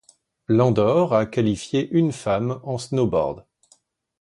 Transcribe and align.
L'Andorre 0.47 1.13
a 1.15 1.25
qualifié 1.27 1.87
une 1.91 2.11
femme 2.11 2.59
en 2.63 2.79
snowboard. 2.79 3.45